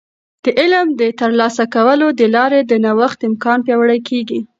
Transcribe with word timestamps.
د 0.43 0.45
علم 0.59 0.87
د 0.99 1.01
ترلاسه 1.19 1.65
کولو 1.75 2.07
د 2.19 2.21
لارې 2.35 2.61
د 2.65 2.71
نوښت 2.85 3.19
امکان 3.29 3.57
پیاوړی 3.65 3.99
کیږي. 4.09 4.39